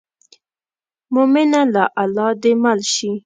[1.13, 3.11] مومنه له الله دې مل شي.